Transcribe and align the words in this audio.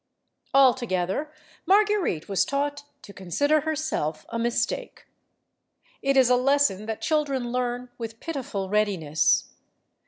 Altogether, 0.55 1.31
Marguerite 1.67 2.27
was 2.27 2.43
taught 2.43 2.85
to 3.03 3.13
consider 3.13 3.59
herself 3.61 4.25
a 4.29 4.39
mistake. 4.39 5.05
It 6.01 6.17
is 6.17 6.27
a 6.31 6.35
lesson 6.35 6.87
that 6.87 7.01
children 7.01 7.51
learn 7.51 7.91
with 7.99 8.19
pitiful 8.19 8.67
readiness. 8.67 9.51